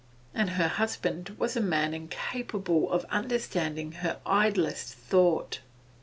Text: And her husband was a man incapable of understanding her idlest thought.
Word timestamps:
And 0.33 0.49
her 0.57 0.67
husband 0.67 1.35
was 1.37 1.55
a 1.55 1.61
man 1.61 1.93
incapable 1.93 2.91
of 2.91 3.05
understanding 3.11 3.91
her 3.91 4.19
idlest 4.25 4.95
thought. 4.95 5.59